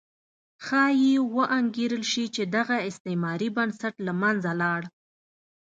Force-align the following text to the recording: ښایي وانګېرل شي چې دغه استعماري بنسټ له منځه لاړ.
ښایي 0.65 1.13
وانګېرل 1.35 2.03
شي 2.11 2.25
چې 2.35 2.43
دغه 2.55 2.77
استعماري 2.89 3.49
بنسټ 3.57 3.95
له 4.05 4.13
منځه 4.21 4.51
لاړ. 4.61 4.81